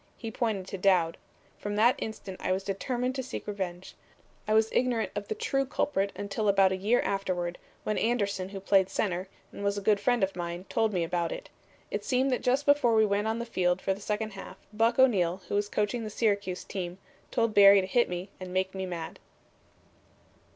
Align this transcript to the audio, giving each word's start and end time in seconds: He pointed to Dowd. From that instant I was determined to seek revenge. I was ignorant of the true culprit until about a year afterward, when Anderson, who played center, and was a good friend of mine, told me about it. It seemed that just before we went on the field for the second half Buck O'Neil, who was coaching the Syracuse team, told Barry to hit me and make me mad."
He 0.17 0.31
pointed 0.31 0.65
to 0.69 0.79
Dowd. 0.79 1.19
From 1.59 1.75
that 1.75 1.93
instant 1.99 2.41
I 2.43 2.51
was 2.51 2.63
determined 2.63 3.13
to 3.13 3.21
seek 3.21 3.45
revenge. 3.45 3.93
I 4.47 4.53
was 4.55 4.71
ignorant 4.71 5.11
of 5.15 5.27
the 5.27 5.35
true 5.35 5.63
culprit 5.63 6.11
until 6.15 6.47
about 6.47 6.71
a 6.71 6.75
year 6.75 7.01
afterward, 7.01 7.59
when 7.83 7.99
Anderson, 7.99 8.49
who 8.49 8.59
played 8.59 8.89
center, 8.89 9.27
and 9.51 9.63
was 9.63 9.77
a 9.77 9.81
good 9.81 9.99
friend 9.99 10.23
of 10.23 10.35
mine, 10.35 10.65
told 10.69 10.91
me 10.91 11.03
about 11.03 11.31
it. 11.31 11.51
It 11.91 12.03
seemed 12.03 12.31
that 12.31 12.41
just 12.41 12.65
before 12.65 12.95
we 12.95 13.05
went 13.05 13.27
on 13.27 13.37
the 13.37 13.45
field 13.45 13.79
for 13.79 13.93
the 13.93 14.01
second 14.01 14.31
half 14.31 14.57
Buck 14.73 14.97
O'Neil, 14.97 15.43
who 15.49 15.53
was 15.53 15.69
coaching 15.69 16.03
the 16.03 16.09
Syracuse 16.09 16.63
team, 16.63 16.97
told 17.29 17.53
Barry 17.53 17.79
to 17.79 17.85
hit 17.85 18.09
me 18.09 18.29
and 18.39 18.51
make 18.51 18.73
me 18.73 18.87
mad." 18.87 19.19